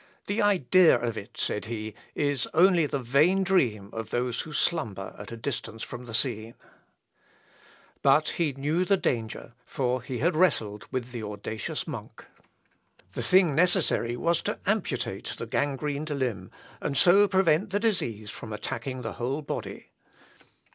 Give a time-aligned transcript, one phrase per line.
[0.25, 5.13] "The idea of it," said he, "is only the vain dream of those who slumber
[5.19, 6.55] at a distance from the scene."
[8.01, 12.25] But he knew the danger; for he had wrestled with the audacious monk.
[13.13, 16.49] The thing necessary was to amputate the gangrened limb,
[16.81, 19.89] and so prevent the disease from attacking the whole body.